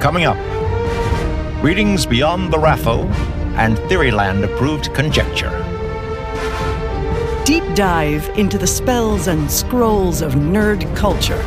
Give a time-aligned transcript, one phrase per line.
[0.00, 0.36] Coming up,
[1.60, 3.04] readings beyond the RAFO
[3.56, 5.50] and Theoryland approved conjecture.
[7.44, 11.40] Deep dive into the spells and scrolls of nerd culture.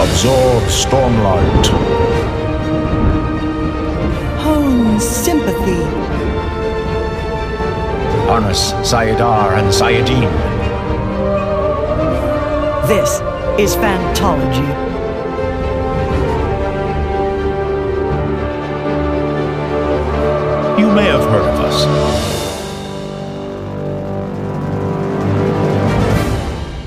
[0.00, 1.66] Absorb Stormlight.
[4.40, 5.84] Hone sympathy.
[8.26, 10.32] Harness Sayadar and Sayadine.
[12.88, 13.20] This
[13.60, 14.87] is Phantology.
[20.88, 21.84] You may have heard of us.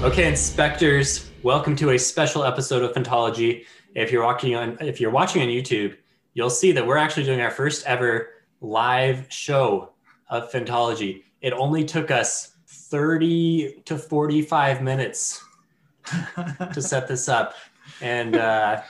[0.03, 3.65] Okay, inspectors, welcome to a special episode of Phantology.
[3.93, 5.97] If you're watching on if you're watching on YouTube,
[6.33, 8.29] you'll see that we're actually doing our first ever
[8.59, 9.91] live show
[10.31, 11.21] of Phantology.
[11.41, 15.45] It only took us 30 to 45 minutes
[16.73, 17.53] to set this up,
[18.01, 18.81] and uh,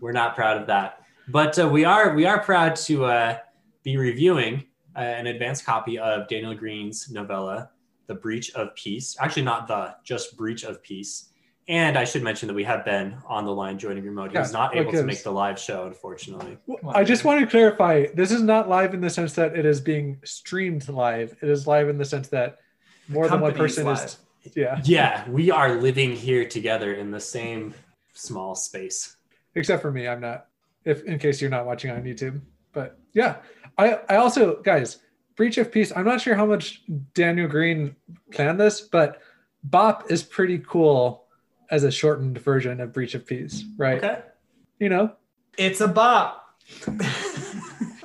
[0.00, 1.02] we're not proud of that.
[1.26, 3.38] But uh, we are we are proud to uh,
[3.82, 4.64] be reviewing
[4.96, 7.70] uh, an advanced copy of Daniel Greene's novella,
[8.06, 9.16] The Breach of Peace.
[9.20, 11.26] Actually, not the, just Breach of Peace.
[11.68, 14.32] And I should mention that we have Ben on the line joining remote.
[14.32, 16.58] He was Yeah, not able to make the live show, unfortunately.
[16.88, 19.80] I just want to clarify this is not live in the sense that it is
[19.80, 21.36] being streamed live.
[21.40, 22.58] It is live in the sense that
[23.06, 23.98] more than one person live.
[24.04, 24.18] is.
[24.56, 27.74] Yeah, Yeah, we are living here together in the same
[28.14, 29.16] small space.
[29.54, 30.08] except for me.
[30.08, 30.46] I'm not.
[30.84, 32.40] If in case you're not watching on YouTube,
[32.72, 33.36] but yeah,
[33.80, 34.98] I I also guys
[35.36, 35.92] breach of peace.
[35.94, 36.82] I'm not sure how much
[37.14, 37.96] Daniel Greene
[38.32, 39.22] planned this, but
[39.64, 41.24] Bop is pretty cool
[41.70, 43.98] as a shortened version of breach of peace, right?
[44.02, 44.20] Okay.
[44.78, 45.12] You know,
[45.56, 46.46] It's a bop.
[46.86, 46.92] I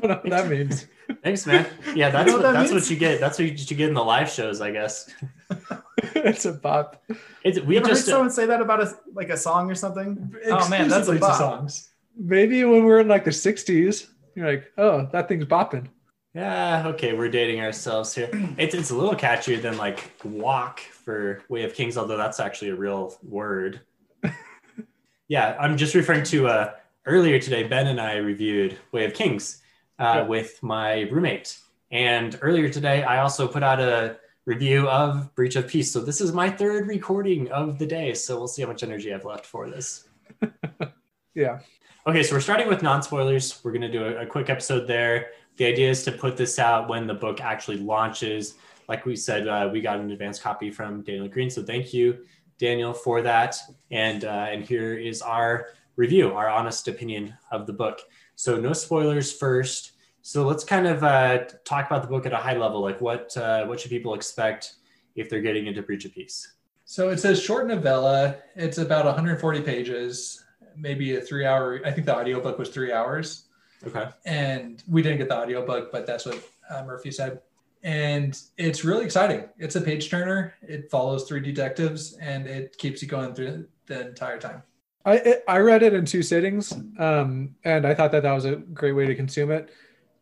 [0.02, 0.88] don't know what that means.
[1.23, 1.68] Thanks, man.
[1.96, 2.84] Yeah, that's know what, what that that's means?
[2.84, 3.20] what you get.
[3.20, 5.09] That's what you get in the live shows, I guess.
[5.98, 7.03] it's a bop.
[7.44, 9.76] It's, we You ever just heard someone say that about a like a song or
[9.76, 10.34] something?
[10.48, 11.38] Oh man, that's a Exclusively bop.
[11.38, 11.90] songs.
[12.18, 15.88] Maybe when we're in like the 60s, you're like, oh, that thing's bopping.
[16.33, 18.29] Yeah, okay, we're dating ourselves here.
[18.57, 22.69] It's it's a little catchier than like walk for Way of Kings, although that's actually
[22.72, 23.81] a real word.
[25.28, 26.73] yeah, I'm just referring to uh
[27.06, 29.62] earlier today, Ben and I reviewed Way of Kings
[30.00, 30.22] uh, Yeah.
[30.23, 31.57] with my roommate.
[31.91, 35.91] And earlier today, I also put out a review of Breach of Peace.
[35.94, 38.13] So this is my third recording of the day.
[38.13, 40.07] So we'll see how much energy I have left for this.
[41.35, 41.59] Yeah.
[42.07, 43.59] Okay, so we're starting with non spoilers.
[43.63, 45.31] We're going to do a, a quick episode there.
[45.57, 48.56] The idea is to put this out when the book actually launches.
[48.88, 52.25] Like we said, uh, we got an advance copy from Daniel Greene, so thank you,
[52.57, 53.57] Daniel, for that.
[53.91, 58.00] And uh, and here is our review, our honest opinion of the book.
[58.35, 59.94] So no spoilers first.
[60.22, 62.81] So let's kind of uh, talk about the book at a high level.
[62.81, 64.75] Like what uh, what should people expect
[65.16, 66.53] if they're getting into Breach of Peace?
[66.85, 68.38] So it's a short novella.
[68.56, 70.44] It's about 140 pages,
[70.78, 71.81] maybe a three hour.
[71.86, 73.46] I think the audiobook was three hours.
[73.86, 74.08] Okay.
[74.25, 77.41] And we didn't get the audiobook, but that's what uh, Murphy said.
[77.84, 79.47] And it's really exciting.
[79.59, 80.56] It's a page turner.
[80.64, 84.64] It follows three detectives and it keeps you going through the entire time.
[85.06, 88.46] I it, I read it in two sittings, um, and I thought that that was
[88.46, 89.69] a great way to consume it.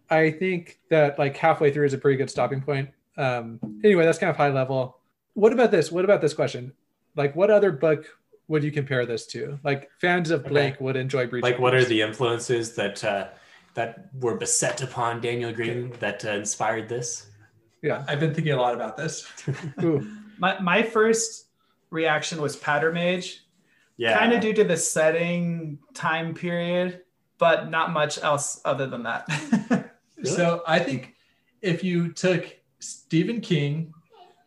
[0.09, 2.89] I think that like halfway through is a pretty good stopping point.
[3.15, 4.97] Um, anyway, that's kind of high level.
[5.35, 5.91] What about this?
[5.91, 6.73] What about this question?
[7.15, 8.05] Like, what other book
[8.47, 9.57] would you compare this to?
[9.63, 10.49] Like, fans of Okay.
[10.49, 11.43] Blake would enjoy Breach.
[11.43, 13.27] like what are the influences that uh,
[13.73, 17.27] that were beset upon Daniel Greene that uh, inspired this?
[17.81, 18.03] Yeah.
[18.07, 19.27] I've been thinking a lot about this.
[20.39, 21.47] My my first
[21.91, 23.45] reaction was Powder Mage,
[23.97, 27.01] Yeah, kind of due to the setting, time period,
[27.37, 29.27] but not much else other than that.
[30.17, 30.35] Really?
[30.37, 31.15] So I think
[31.61, 33.93] if you took Stephen King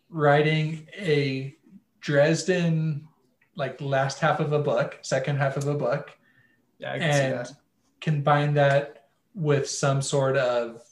[0.08, 1.54] writing a
[2.00, 3.06] Dresden
[3.56, 6.16] like last half of a book, second half of a book,
[6.78, 7.52] yeah, I can see and that.
[8.00, 10.82] combine that with some sort of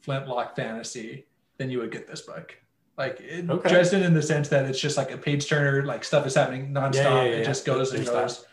[0.00, 1.26] flintlock fantasy,
[1.58, 2.56] then you would get this book.
[2.96, 3.68] Like it, Okay.
[3.68, 6.72] Dresden in the sense that it's just like a page turner, like stuff is happening
[6.72, 6.94] nonstop.
[6.94, 7.44] Yeah, yeah, yeah, it yeah.
[7.44, 8.44] just goes and goes.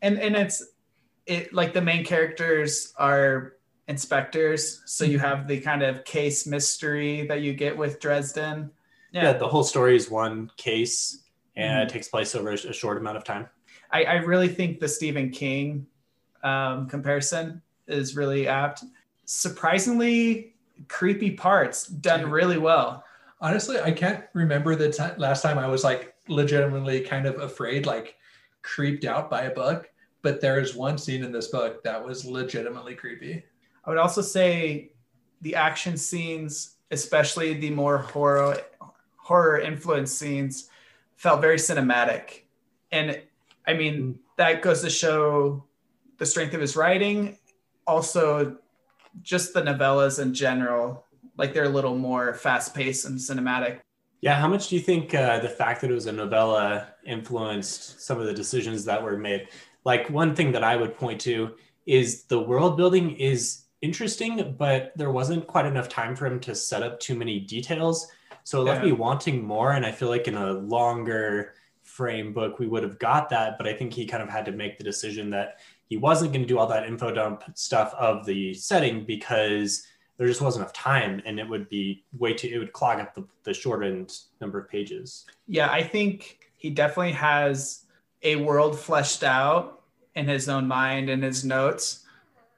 [0.00, 0.64] and and it's
[1.26, 3.54] it like the main characters are
[3.88, 5.26] inspectors so you mm-hmm.
[5.26, 8.70] have the kind of case mystery that you get with dresden
[9.12, 9.32] yeah.
[9.32, 11.19] The whole story is one case,
[11.56, 11.82] and Mm-hmm.
[11.82, 13.48] it takes place over a, a short amount of time.
[13.90, 15.86] I, I really think the stephen king
[16.44, 18.84] um, comparison is really apt
[19.24, 20.54] surprisingly
[20.88, 23.04] creepy parts done really well
[23.42, 27.86] Honestly, I can't remember the ti last time I was like legitimately kind of afraid,
[27.86, 28.16] like
[28.60, 29.88] creeped out by a book.
[30.20, 33.42] But there is one scene in this book that was legitimately creepy.
[33.86, 34.90] i would also say
[35.40, 38.58] the action scenes especially the more horror
[39.16, 40.68] horror influence scenes
[41.20, 42.24] felt very cinematic
[42.92, 43.20] and
[43.66, 45.62] i mean that goes to show
[46.20, 47.36] the strength of his writing.
[47.86, 48.56] Also,
[49.22, 51.06] just the novellas in general,
[51.36, 53.80] like they're a little more fast paced and cinematic.
[54.20, 58.02] Yeah, how much do you think uh, the fact that it was a novella influenced
[58.02, 59.48] some of the decisions that were made?
[59.84, 61.56] Like one thing that I would point to
[61.86, 66.54] is the world building is interesting, but there wasn't quite enough time for him to
[66.54, 68.06] set up too many details.
[68.50, 69.74] So it left me wanting more.
[69.74, 71.54] And I feel like in a longer
[71.84, 73.56] frame book, we would have got that.
[73.56, 76.42] But I think he kind of had to make the decision that he wasn't going
[76.42, 79.86] to do all that info dump stuff of the setting because
[80.16, 83.14] there just wasn't enough time and it would be way too, it would clog up
[83.14, 85.26] the, the shortened number of pages.
[85.46, 87.84] Yeah, I think he definitely has
[88.24, 89.84] a world fleshed out
[90.16, 92.00] in his own mind and his notes.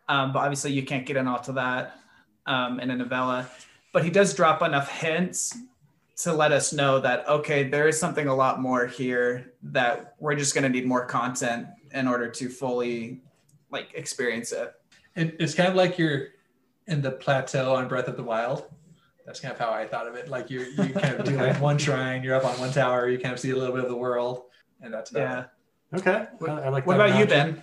[0.09, 1.99] Um, but obviously, you can't get in all to that
[2.47, 3.47] um, in a novella.
[3.93, 5.55] But he does drop enough hints
[6.19, 10.35] to let us know that, okay, there is something a lot more here that we're
[10.35, 13.23] just going to need more content in order to fully
[13.71, 14.73] like experience it.
[15.17, 16.29] It, it's kind of like you're
[16.87, 18.65] in the plateau on Breath of the Wild.
[19.25, 20.29] That's kind of how I thought of it.
[20.29, 23.19] Like you're you kind of do like one shrine, you're up on one tower, you
[23.19, 24.45] kind of see a little bit of the world,
[24.81, 25.41] and that's about Yeah.
[25.41, 26.01] it.
[26.01, 26.27] Okay.
[26.39, 27.27] What, I like what that about you.
[27.27, 27.63] Ben?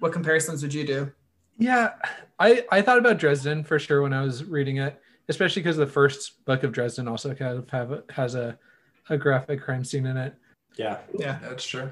[0.00, 1.12] What comparisons would you do?
[1.58, 1.92] Yeah,
[2.38, 5.00] I I thought about Dresden for sure when I was reading it,
[5.30, 8.58] especially because the first book of Dresden also kind of have a, has a
[9.08, 10.34] a graphic crime scene in it.
[10.76, 10.98] Yeah.
[11.18, 11.38] Yeah.
[11.42, 11.90] That's true.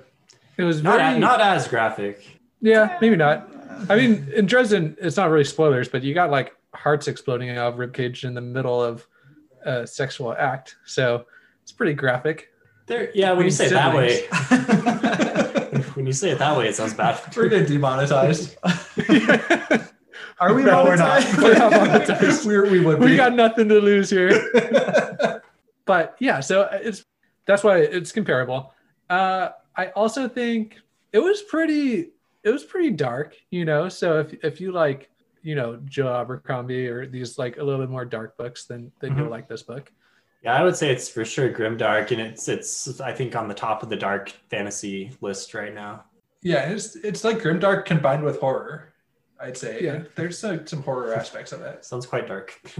[0.58, 2.38] It was Not, very a- not as graphic.
[2.60, 3.48] yeah, maybe not.
[3.88, 7.72] I mean, in Dresden, it's not really spoilers, but you got like hearts exploding out
[7.72, 9.06] of ribcage in the middle of
[9.64, 11.24] a sexual act, so
[11.62, 12.48] it's pretty graphic.
[12.86, 14.22] There, yeah, when you say it that way,
[15.94, 17.20] when you say it that way, it sounds bad.
[17.36, 18.56] We're getting demonetized.
[20.40, 21.24] Are we No, we're not.
[21.38, 22.46] We're not monetized.
[22.46, 23.16] We're, we would we be.
[23.16, 24.30] got nothing to lose here.
[25.84, 27.04] but yeah, so it's
[27.46, 28.72] that's why it's comparable.
[29.08, 30.76] Uh, I also think
[31.12, 32.10] it was pretty
[32.44, 33.88] it was pretty dark, you know.
[33.88, 35.10] So if if you like,
[35.42, 39.16] you know, Joe Abercrombie or these like a little bit more dark books, then then
[39.16, 39.30] you'll Mhm.
[39.30, 39.90] like this book.
[40.42, 43.48] Yeah, I would say it's for sure grim dark, and it's it's I think on
[43.48, 46.04] the top of the dark fantasy list right now.
[46.42, 48.87] yeah, it's it's like grim dark combined with horror.
[49.40, 49.80] I'd say.
[49.82, 50.02] Yeah.
[50.14, 51.84] There's uh, some horror aspects of it.
[51.84, 52.60] Sounds quite dark.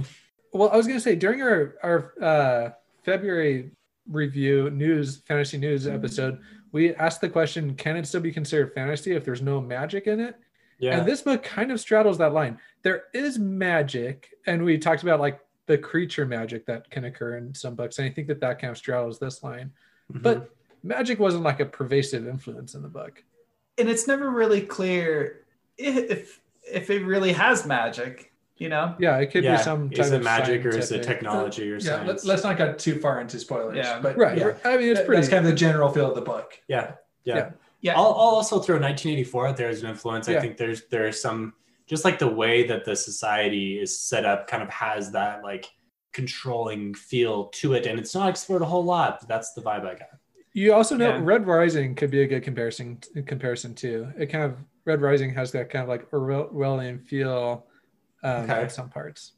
[0.51, 2.71] Well, I was gonna say during our our uh,
[3.05, 3.71] February
[4.11, 6.41] review news fantasy news episode,
[6.73, 10.21] we asked the question: Can it still be considered fantasy if there's no magic in
[10.21, 10.37] it?
[10.79, 12.59] Yeah, And this book kind of straddles that line.
[12.83, 17.55] There is magic, and we talked about like the creature magic that can occur in
[17.55, 19.71] some books, and I think that that kind of straddles this line.
[20.11, 20.23] Mhm.
[20.23, 20.51] But
[20.83, 23.23] magic wasn't like a pervasive influence in the book.
[23.77, 25.45] and it's never really clear
[25.77, 26.41] if
[26.73, 30.11] if it really has magic you know Yeah, it could yeah, be some type is
[30.13, 32.25] it of magic or is it technology or Yeah, science?
[32.25, 33.77] let, let's not get too far into spoilers.
[33.77, 34.01] Yeah.
[34.01, 34.37] but Right.
[34.39, 35.17] yeah, I mean, it's pretty.
[35.21, 36.59] that's kind of the general feel of the book.
[36.69, 36.93] yeah,
[37.25, 37.37] yeah.
[37.37, 37.51] Yeah.
[37.83, 40.29] yeah I'll, I'll also throw 1984 out there as an influence.
[40.29, 41.53] I think there's there's some
[41.87, 45.67] just like the way that the society is set up kind of has that like
[46.13, 49.21] controlling feel to it, and it's not explored a whole lot.
[49.21, 50.09] But that's the vibe I got.
[50.53, 51.21] You also know Yeah.
[51.23, 54.09] Red Rising could be a good comparison comparison too.
[54.19, 54.57] It kind of
[54.89, 57.67] Red Rising has that kind of like Orwellian feel
[58.23, 58.63] um, Okay.
[58.63, 59.33] in some parts.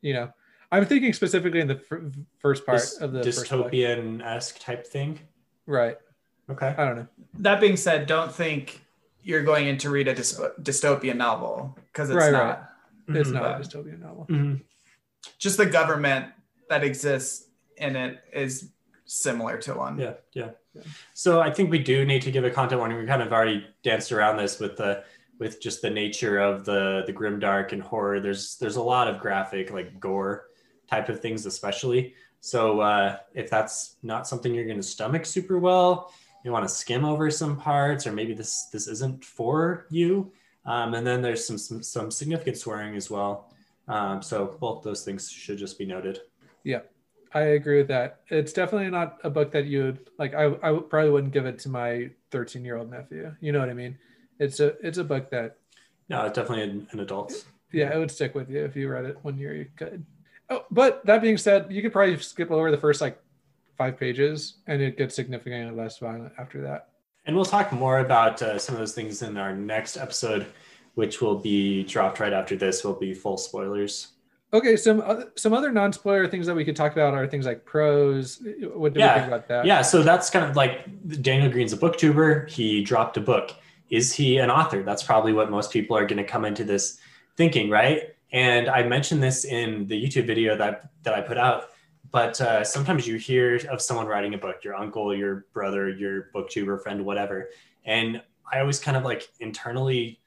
[0.00, 0.32] You know,
[0.72, 5.20] I'm thinking specifically in the fir- first part This of the dystopian esque type thing.
[5.66, 5.98] Right.
[6.50, 6.74] Okay.
[6.76, 7.06] I don't know.
[7.38, 8.80] that being said don't think
[9.22, 12.70] you're going in to read a dys- dystopian novel because it's Right, not
[13.08, 13.16] right.
[13.18, 13.32] It's Mhm.
[13.34, 14.26] not a dystopian novel.
[14.30, 14.62] Mhm.
[15.38, 16.26] just the government
[16.70, 18.70] that exists in it is
[19.04, 20.50] similar to one Yeah, yeah.
[21.14, 22.98] So I think we do need to give a content warning.
[22.98, 25.04] We kind of already danced around this with the
[25.38, 28.20] with just the nature of the the grim dark and horror.
[28.20, 30.46] There's there's a lot of graphic like gore
[30.88, 32.14] type of things, especially.
[32.40, 36.12] So uh, if that's not something you're going to stomach super well,
[36.44, 40.30] you want to skim over some parts, or maybe this this isn't for you.
[40.66, 43.50] Um, and then there's some, some some significant swearing as well.
[43.88, 46.20] Um, so both those things should just be noted.
[47.34, 48.20] I agree with that.
[48.28, 50.34] It's definitely not a book that you would like.
[50.34, 53.34] I, I probably wouldn't give it to my 13 year old nephew.
[53.40, 53.98] You know what I mean?
[54.38, 55.56] It's a it's a book that
[56.08, 57.44] No, it's definitely an, an adult.
[57.72, 60.04] yeah, it would stick with you if you read it when you're kid.
[60.50, 63.18] Oh, but that being said, you could probably skip over the first like
[63.76, 66.88] five pages, and it gets significantly less violent after that.
[67.26, 70.46] And we'll talk more about uh, some of those things in our next episode,
[70.94, 72.84] which will be dropped right after this.
[72.84, 74.08] Will be full spoilers.
[74.54, 77.64] Okay, some other, some other non-spoiler things that we could talk about are things like
[77.64, 78.40] prose.
[78.72, 79.66] What do Yeah, we think about that?
[79.66, 80.86] Yeah, so that's kind of like
[81.22, 82.48] Daniel Greene's a booktuber.
[82.48, 83.50] He dropped a book.
[83.90, 84.84] Is he an author?
[84.84, 86.98] That's probably what most people are going to come into this
[87.36, 88.14] thinking, right?
[88.32, 91.70] And I mentioned this in the YouTube video that that I put out.
[92.12, 96.30] But uh, sometimes you hear of someone writing a book, your uncle, your brother, your
[96.32, 97.50] booktuber friend, whatever,
[97.84, 100.20] and I always kind of like internally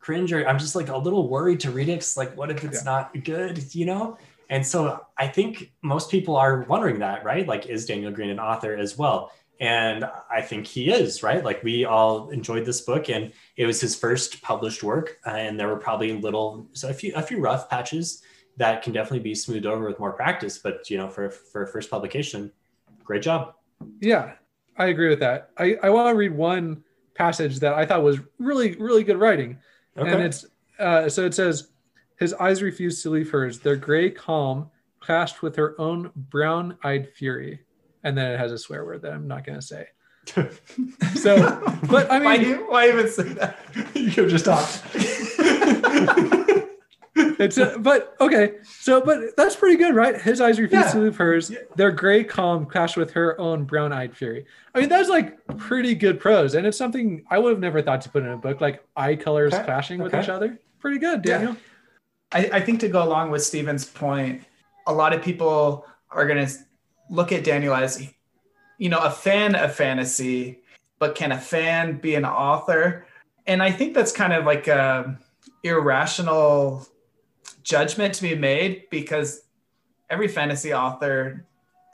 [0.00, 1.98] cringe or I'm just like a little worried to read it.
[2.00, 4.18] 'cause, like, what if it's not good, you know?
[4.48, 7.46] And so I think most people are wondering that, right?
[7.46, 9.30] Like, is Daniel Greene an author as well?
[9.60, 11.44] And I think he is, right?
[11.44, 15.60] Like, we all enjoyed this book, and it was his first published work, uh, and
[15.60, 18.22] there were probably little, so a few, a few rough patches
[18.56, 20.58] that can definitely be smoothed over with more practice.
[20.58, 22.50] But you know, for for a first publication,
[23.04, 23.54] great job.
[24.00, 24.32] Yeah,
[24.78, 25.50] I agree with that.
[25.58, 26.82] I, I want to read one
[27.14, 29.58] passage that I thought was really, really good writing.
[29.96, 30.46] And it's
[30.78, 31.68] uh, so it says,
[32.18, 33.58] His eyes refused to leave hers.
[33.58, 34.70] Their gray calm
[35.00, 37.60] clashed with her own brown eyed fury.
[38.04, 39.86] And then it has a swear word that I'm not going to say.
[41.16, 41.36] So,
[41.90, 43.58] but I mean, do you, why even say that?
[43.94, 44.82] you could just stopped.
[47.40, 48.56] it's a, but okay.
[48.64, 50.20] So, but that's pretty good, right?
[50.20, 51.04] His eyes refused to Yeah.
[51.04, 51.52] leave hers.
[51.76, 54.46] Their gray calm clashed with her own brown eyed fury.
[54.74, 56.54] I mean, that's like pretty good prose.
[56.54, 59.16] And it's something I would have never thought to put in a book like eye
[59.16, 60.58] colors Okay, clashing with each other.
[60.80, 61.38] Pretty good, Yeah.
[61.38, 61.56] Daniel.
[62.32, 64.44] I, I think to go along with Steven's point,
[64.86, 66.52] a lot of people are going to
[67.08, 68.08] look at Daniel as,
[68.78, 70.60] you know, a fan of fantasy,
[70.98, 73.06] but can a fan be an author?
[73.46, 75.18] And I think that's kind of like a
[75.64, 76.86] irrational
[77.62, 79.42] judgment to be made because
[80.08, 81.44] every fantasy author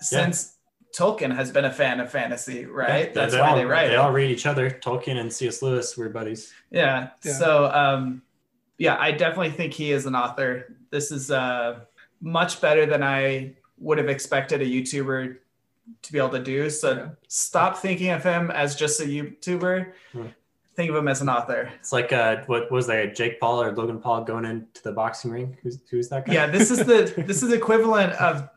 [0.01, 0.57] since
[0.97, 3.09] Tolkien has been a fan of fantasy, right?
[3.09, 4.71] Yeah, that's they why all, they write They all read each other.
[4.71, 5.61] Tolkien and C.S.
[5.63, 6.53] Lewis were buddies.
[6.71, 7.11] Yeah.
[7.23, 7.33] Yeah.
[7.35, 8.23] So, um,
[8.79, 10.77] yeah, I definitely think he is an author.
[10.91, 11.81] This is uh,
[12.21, 15.37] much better than I would have expected a YouTuber
[16.03, 16.71] to be able to do.
[16.71, 17.09] So, Yeah.
[17.29, 19.93] stop thinking of him as just a YouTuber.
[20.13, 20.27] Hmm.
[20.77, 21.73] Think of him as an author.
[21.81, 23.11] It's like uh, what was there?
[23.11, 25.57] Jake Paul or Logan Paul going into the boxing ring?
[25.63, 26.35] Who's who's that guy?
[26.35, 28.49] Yeah, this is the this is equivalent of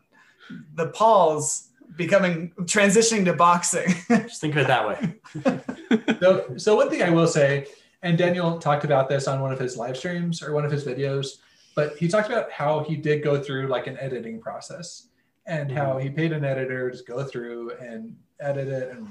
[0.74, 3.94] the Pauls becoming transitioning to boxing.
[4.08, 6.18] Just think of it that way.
[6.20, 7.66] so, so one thing I will say,
[8.02, 10.84] and Daniel talked about this on one of his live streams or one of his
[10.84, 11.38] videos,
[11.74, 15.08] but he talked about how he did go through like an editing process
[15.46, 19.08] and how he paid an editor to go through and edit it and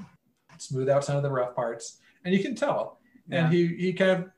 [0.58, 1.98] smooth out some of the rough parts.
[2.24, 2.99] And you can tell.
[3.30, 3.44] Yeah.
[3.44, 4.30] And he, he kind of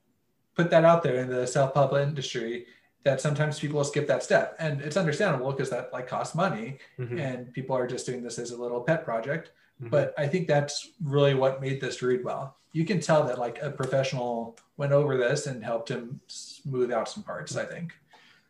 [0.54, 2.66] put that out there in the self-pub industry
[3.04, 4.54] that sometimes people will skip that step.
[4.58, 7.18] And it's understandable because that like costs money Mhm.
[7.20, 9.50] and people are just doing this as a little pet project
[9.82, 9.90] Mhm.
[9.90, 13.60] but i think that's really what made this read well you can tell that like
[13.62, 17.92] a professional went over this and helped him smooth out some parts i think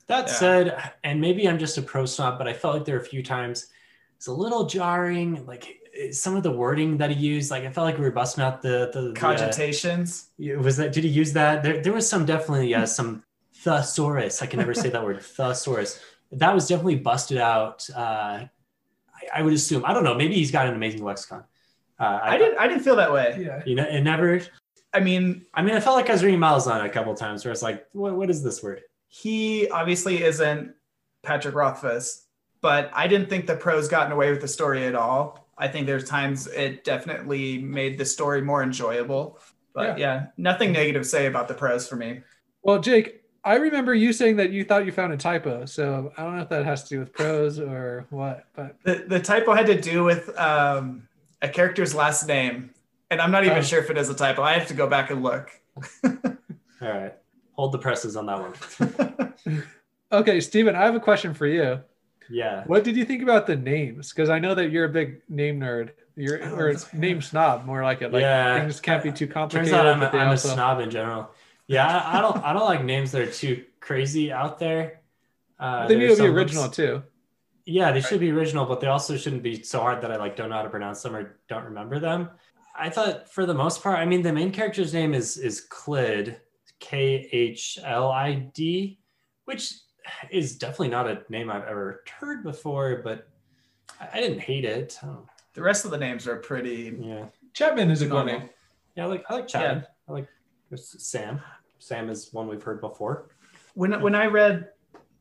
[0.09, 0.33] That Yeah.
[0.35, 3.05] said, and maybe I'm just a pro snob, but I felt like there were a
[3.15, 3.69] few times
[4.17, 5.47] it's a little jarring.
[5.47, 5.79] Like
[6.11, 8.63] some of the wording that he used, like I felt like we were busting out
[8.63, 10.29] the the, the uh, Cogitations.
[10.59, 11.63] Was that did he use that?
[11.63, 13.23] There, there was some definitely uh, some
[13.55, 14.43] thesaurus.
[14.43, 16.01] I can never say that word thesaurus.
[16.33, 18.47] That was definitely busted out uh,
[19.23, 21.45] I, I would assume i don't know maybe he's got an amazing lexicon.
[21.99, 23.37] Uh, I didn't I didn't feel that way.
[23.39, 23.63] yeah.
[23.65, 24.41] You know it never
[24.95, 27.45] I mean, i mean i felt like i was reading miles on a couple times
[27.45, 28.83] where it's like what, what is this word?
[29.09, 30.75] He obviously isn't
[31.23, 32.27] Patrick Rothfuss,
[32.63, 35.47] but I didn't think the prose gotten away with the story at all.
[35.63, 39.39] I think there's times it definitely made the story more enjoyable.
[39.73, 42.23] But yeah, nothing negative to say about the prose for me.
[42.63, 45.65] Well, Jake, I remember you saying that you thought you found a typo.
[45.67, 49.05] So I don't know if that has to do with prose or what, but The,
[49.07, 51.07] the typo had to do with um,
[51.41, 52.71] a character's last name.
[53.13, 53.63] And I'm not even Oh.
[53.63, 54.43] sure if it is a typo.
[54.43, 55.51] I have to go back and look.
[56.05, 56.13] all
[56.83, 57.15] right
[57.55, 59.63] hold the presses on that one
[60.13, 61.81] okay, Stephen, I have a question for you.
[62.31, 64.11] Yeah What did you think about the names?
[64.13, 65.91] Because I know that you're a big name nerd.
[66.17, 68.13] You're Oh, or that's- name snob, more like it.
[68.13, 68.61] Like Yeah.
[68.61, 69.73] things can't be too complicated.
[69.73, 71.31] turns out i'm, a, but they I'm a snob in general
[71.67, 75.01] yeah I, I don't i don't like names that are too crazy out there
[75.61, 77.03] uh, They need to be some- original too.
[77.65, 80.35] Yeah, they should be original, but they also shouldn't be so hard that I like
[80.35, 82.29] don't know how to pronounce them or don't remember them.
[82.77, 86.41] I thought for the most part, I mean, the main character's name is is Khlid,
[86.81, 88.99] K H L I D,
[89.45, 89.75] which
[90.31, 93.29] is definitely not a name I've ever heard before, but
[94.01, 94.99] I, I didn't hate it.
[95.03, 98.49] Oh, The rest of the names are pretty yeah, chapman is a good name
[98.97, 99.87] yeah, I like I like Chapman.
[100.09, 100.29] I like
[100.77, 101.41] Sam.
[101.79, 103.29] Sam is one we've heard before.
[103.75, 104.69] when when I read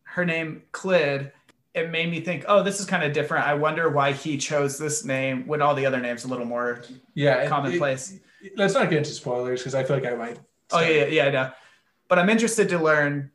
[0.04, 1.32] her name Khlid,
[1.74, 3.48] it made me think, oh, this is kind of different.
[3.48, 6.46] I wonder why he chose this name when all the other names are a little
[6.46, 6.84] more.
[7.14, 8.12] yeah Commonplace.
[8.42, 10.40] it- let's not get into spoilers because i feel like i might
[10.74, 11.52] Oh yeah, yeah, yeah, I know.
[12.08, 13.30] But I'm interested to learn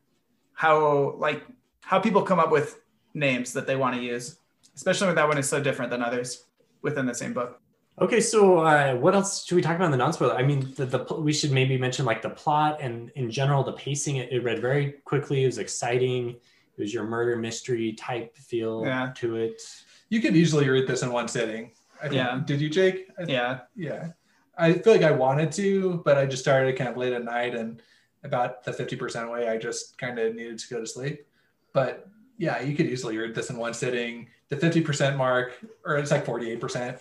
[0.56, 1.42] how like
[1.82, 2.80] how people come up with
[3.14, 4.38] names that they want to use,
[4.74, 6.46] especially when that one is so different than others
[6.82, 7.60] within the same book.
[7.98, 10.34] Okay, so uh, what else should we talk about in the non-spoiler?
[10.34, 13.72] I mean, the, the we should maybe mention like the plot and in general the
[13.72, 14.16] pacing.
[14.16, 15.44] It, it read very quickly.
[15.44, 16.30] It was exciting.
[16.30, 19.12] It was your murder mystery type feel Yeah.
[19.16, 19.62] to it.
[20.10, 21.70] you could easily read this in one sitting
[22.00, 22.14] I think.
[22.14, 22.40] Yeah.
[22.44, 24.10] did you jake I- Yeah, yeah
[24.58, 27.54] I feel like I wanted to, but I just started kind of late at night
[27.54, 27.80] and
[28.26, 31.26] about the 50% way, I just kind of needed to go to sleep.
[31.72, 34.28] But yeah, you could easily read this in one sitting.
[34.48, 35.54] The 50% mark,
[35.84, 37.00] or it's like 48%,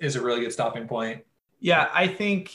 [0.00, 1.24] is a really good stopping point.
[1.60, 2.52] Yeah, I think,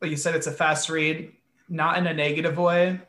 [0.00, 1.32] like you said, it's a fast read,
[1.68, 3.00] not in a negative way,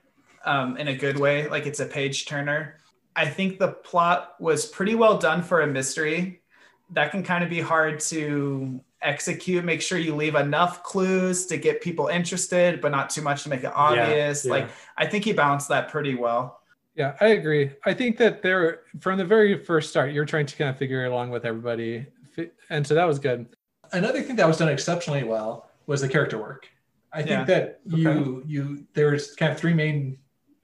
[0.45, 1.49] um, in a good way.
[1.49, 2.77] Like it's a page turner.
[3.15, 6.41] I think the plot was pretty well done for a mystery.
[6.91, 9.63] That can kind of be hard to execute.
[9.63, 13.49] Make sure you leave enough clues to get people interested, but not too much to
[13.49, 14.45] make it obvious.
[14.45, 14.51] yeah.
[14.51, 16.61] Like I think he balanced that pretty well.
[16.95, 17.71] Yeah, I agree.
[17.85, 21.05] I think that there, from the very first start, you're trying to kind of figure
[21.05, 22.05] it along with everybody,
[22.69, 23.47] and so that was good.
[23.91, 26.67] Another thing that was done exceptionally well was the character work.
[27.11, 27.43] I think Yeah.
[27.45, 30.17] that you you there was kind of three main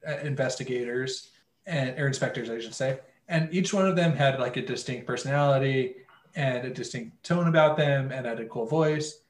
[0.07, 1.29] uh, investigators
[1.65, 5.05] and or inspectors, I should say, and each one of them had like a distinct
[5.07, 5.95] personality
[6.35, 9.21] and a distinct tone about them and had a cool voice.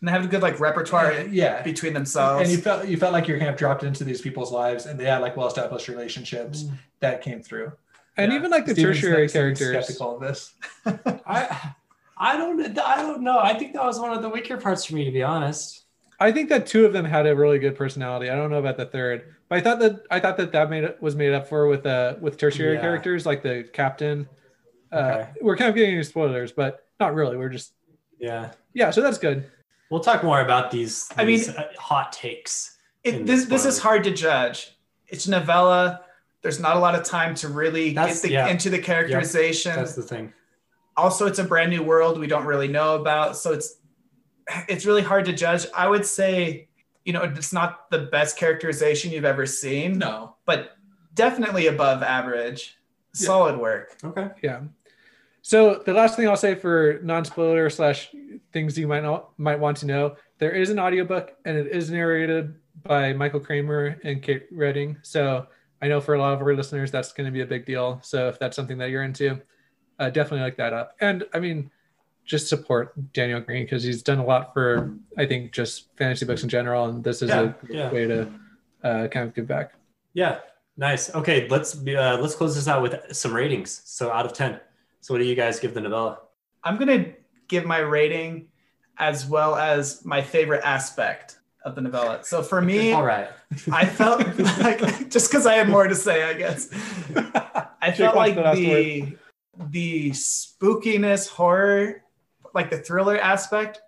[0.00, 2.42] And they have a good like repertoire Uh, yeah, between themselves.
[2.42, 4.98] and you felt you felt like you're kind of dropped into these people's lives, and
[5.00, 6.66] they had like well established relationships
[7.00, 7.72] that came through.
[8.16, 8.38] And Yeah.
[8.38, 9.68] even like the Steven's tertiary characters.
[9.86, 10.54] skeptical of this.
[11.26, 11.72] I
[12.16, 13.38] I don't I don't know.
[13.38, 15.80] I think that was one of the weaker parts for me, to be honest.
[16.20, 18.30] I think that two of them had a really good personality.
[18.30, 20.84] I don't know about the third, but I thought that I thought that that made
[20.84, 22.80] it was made up for with uh with tertiary Yeah.
[22.82, 24.28] characters like the captain.
[24.94, 25.30] Uh, Okay.
[25.42, 27.36] We're kind of getting into spoilers, but not really.
[27.36, 27.74] We're just
[28.18, 28.90] Yeah, yeah.
[28.90, 29.50] So that's good.
[29.90, 31.08] we'll talk more about these.
[31.16, 32.78] I mean- these, uh, hot takes.
[33.02, 34.76] it, this this is hard to judge.
[35.08, 36.00] It's novella.
[36.42, 38.46] There's not a lot of time to really That's- get the, yeah.
[38.48, 39.74] into the characterization.
[39.76, 40.32] That's the thing.
[40.96, 43.76] also, it's a brand new world we don't really know about, so it's
[44.68, 45.66] it's really hard to judge.
[45.74, 46.68] I would say,
[47.04, 50.76] you know, it's not the best characterization you've ever seen, No, but
[51.14, 52.76] definitely above average.
[53.18, 53.26] Yeah.
[53.26, 53.96] Solid work.
[54.04, 54.28] Okay.
[54.42, 54.60] Yeah.
[55.46, 58.10] So the last thing I'll say for non-spoiler slash
[58.54, 61.90] things you might not might want to know, there is an audiobook and it is
[61.90, 64.96] narrated by Michael Kramer and Kate Reading.
[65.02, 65.46] So
[65.82, 68.00] I know for a lot of our listeners that's going to be a big deal.
[68.02, 69.38] So if that's something that you're into,
[69.98, 70.96] uh, definitely look that up.
[71.02, 71.70] And I mean,
[72.24, 76.42] just support Daniel Greene because he's done a lot for I think just fantasy books
[76.42, 77.92] in general, and this is Yeah, a yeah.
[77.92, 78.32] way to
[78.82, 79.74] uh, kind of give back.
[80.14, 80.38] Yeah.
[80.78, 81.14] Nice.
[81.14, 81.46] Okay.
[81.48, 83.82] Let's be, uh, let's close this out with some ratings.
[83.84, 84.58] So out of ten.
[85.04, 86.20] So what do you guys give the novella?
[86.62, 87.12] I'm gonna
[87.46, 88.48] give my rating
[88.96, 92.20] as well as my favorite aspect of the novella.
[92.24, 93.28] So for me, All right.
[93.70, 94.20] I felt
[94.60, 94.78] like
[95.10, 96.70] just because I had more to say, I guess.
[97.82, 99.16] I felt wants like the last the
[99.68, 102.02] the spookiness, horror,
[102.54, 103.82] like the thriller aspect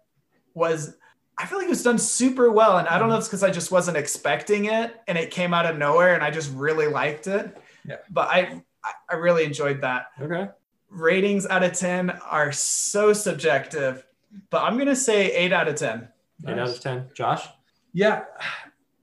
[0.53, 0.97] was.
[1.39, 3.43] I feel like it was done super well, and I don't know if it's because
[3.43, 6.89] I just wasn't expecting it, and it came out of nowhere, and I just really
[6.89, 7.57] liked it.
[7.89, 7.97] Yeah.
[8.11, 10.09] But I I- I really enjoyed that.
[10.21, 10.49] Okay.
[10.91, 14.07] Ratings out of ten are so subjective,
[14.51, 16.09] but I'm gonna say eight out of ten.
[16.47, 17.09] Eight out of ten.
[17.15, 17.47] Josh.
[17.93, 18.25] Yeah,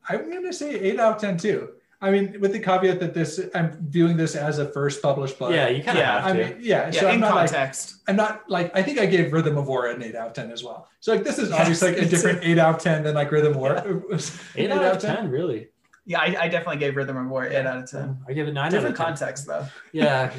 [0.10, 1.70] I'm gonna say eight out of ten too.
[2.02, 5.52] I mean, with the caveat that this, I'm viewing this as a first published book.
[5.54, 6.54] yeah, you kind of yeah, have I to.
[6.56, 6.90] mean, yeah.
[6.92, 7.96] Yeah, so I'm in not like, context.
[8.10, 10.52] I'm not like I think I gave Rhythm of War an eight out of ten
[10.52, 10.90] as well.
[11.00, 12.16] So like this is obviously like a me too.
[12.16, 13.78] different eight out of ten than like Rhythm of War.
[14.56, 15.30] eight out of ten.
[15.30, 15.70] Really.
[16.06, 18.20] yeah, I, I definitely gave Rhythm of War eight out of ten.
[18.28, 19.28] I give it nine Different out of 10.
[19.28, 19.66] context though.
[19.94, 20.34] Yeah.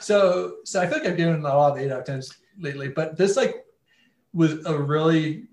[0.00, 2.88] So so I feel like I've given a lot of eight out of tens lately,
[2.88, 3.64] but this like
[4.32, 5.46] was a really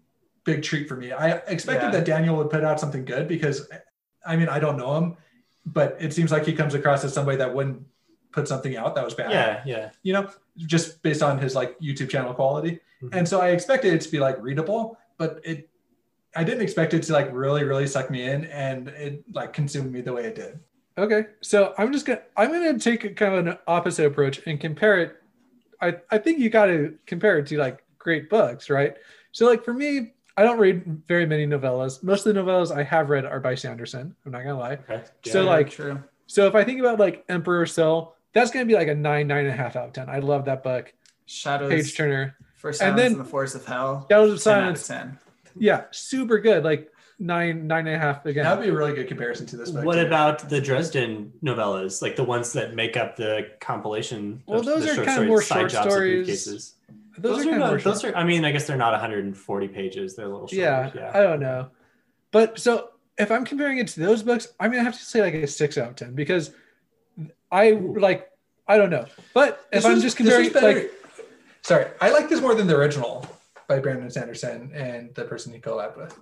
[0.44, 1.12] big treat for me.
[1.12, 1.92] I expected Yeah.
[1.92, 3.70] that Daniel would put out something good because
[4.26, 5.18] I mean I don't know him,
[5.66, 7.84] but it seems like he comes across as somebody that wouldn't
[8.32, 9.32] put something out that was bad.
[9.32, 9.62] yeah.
[9.66, 9.90] Yeah.
[10.04, 12.80] You know, just based on his like YouTube channel quality.
[13.02, 13.10] Mhm.
[13.14, 15.70] And so I expected it to be like readable, but it
[16.36, 19.92] I didn't expect it to like really, really suck me in and it like consumed
[19.92, 20.60] me the way it did.
[20.98, 24.60] Okay, so I'm just gonna I'm gonna take a kind of an opposite approach and
[24.60, 25.16] compare it.
[25.82, 28.96] I I think you got to compare it to like great books, right?
[29.32, 32.02] So like for me, I don't read very many novellas.
[32.04, 34.16] Most of the novellas I have read are by Sanderson.
[34.26, 34.74] I'm not gonna lie.
[34.90, 35.04] Okay.
[35.26, 35.50] So, Yeah.
[35.50, 36.04] like- true.
[36.26, 39.46] So if I think about like Emperor's Soul, that's gonna be like a nine nine
[39.46, 40.10] and a half out of ten.
[40.10, 40.94] I love that book.
[41.28, 44.08] Shadows, Page Turner, for and Silence then- and the Force of Hell.
[44.10, 45.20] Shadows of 10 out of 10.
[45.58, 46.64] yeah, super good.
[46.64, 48.44] Like nine nine and a half again.
[48.44, 49.86] That'd be a really good comparison to this book.
[49.86, 50.02] What too.
[50.06, 54.44] about the Dresden novellas, like the ones that make up the compilation?
[54.46, 56.28] Well, those the are short kind of stories, more side short jobs of stories.
[56.28, 56.74] briefcases.
[57.18, 57.84] those, are are kind of not, more short.
[57.96, 58.16] those are.
[58.16, 60.16] I mean, I guess they're not 140 pages.
[60.16, 60.60] They're a little short.
[60.60, 61.12] yeah, Yeah.
[61.14, 61.70] I don't know.
[62.32, 65.34] But so if I'm comparing it to those books, I'm gonna have to say like
[65.34, 66.52] a six out of ten because
[67.52, 68.30] I like
[68.68, 69.06] I don't know.
[69.34, 70.92] But if This I'm was- just comparing like
[71.62, 73.26] sorry, I like this more than the original
[73.68, 76.18] by Brandon Sanderson and the person he collabed with.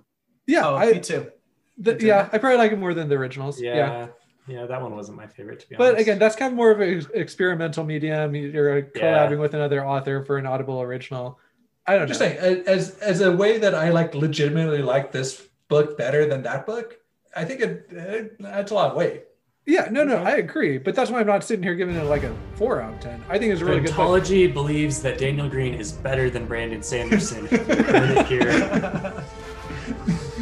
[0.48, 1.32] Yeah, Oh, I me too.
[1.78, 3.60] the, yeah, I probably like it more than the originals.
[3.62, 3.76] yeah.
[3.76, 4.08] yeah.
[4.48, 5.94] Yeah, that one wasn't my favorite to be honest.
[5.96, 8.36] But again, that's kind of more of an experimental medium.
[8.36, 9.36] You're collabing Yeah.
[9.38, 11.40] with another author for an Audible original.
[11.88, 12.28] I don't just know.
[12.28, 16.68] saying, as as a way that I like legitimately like this book better than that
[16.68, 16.98] book,
[17.36, 19.24] I think it, it that's a lot of weight.
[19.66, 20.78] Yeah, no, no, I agree.
[20.78, 23.24] But that's why I'm not sitting here giving it like a four out of ten.
[23.28, 24.54] I think it's a really good book.
[24.54, 27.46] Believes that Daniel Greene is better than Brandon Sanderson.
[27.48, 29.24] Heard it here.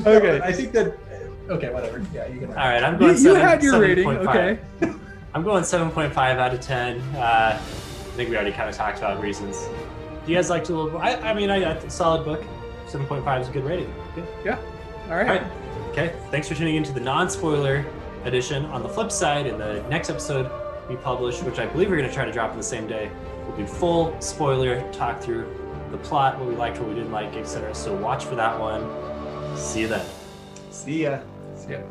[0.18, 0.42] Okay.
[0.44, 0.98] I think that.
[1.50, 2.02] Okay, whatever.
[2.14, 2.50] Yeah, you can.
[2.50, 3.12] All right, I'm going.
[3.14, 4.28] you seven- had your rating, 7.5.
[4.30, 4.60] okay?
[5.34, 7.00] I'm going 7.5 out of 10.
[7.16, 7.58] Uh, I
[8.16, 9.58] think we already kind of talked about reasons.
[10.26, 10.76] Do you guys like to?
[10.76, 12.44] Little, I, I mean, I got a solid book.
[12.88, 13.94] 7.5 is a good rating.
[14.16, 14.26] Good.
[14.54, 14.58] All
[15.12, 15.28] All right.
[15.42, 15.44] right.
[15.90, 16.16] Okay.
[16.32, 17.86] Thanks for tuning into the non-spoiler
[18.24, 18.66] edition.
[18.68, 20.50] On the flip side, in the next episode
[20.88, 23.10] we publish, which I believe we're going to try to drop on the same day,
[23.48, 25.46] we'll do full spoiler talk through
[25.92, 27.74] the plot, what we liked, what we didn't like, etc.
[27.76, 28.84] So watch for that one.
[29.56, 30.06] See you then.
[30.72, 31.20] See ya.
[31.70, 31.82] Yeah.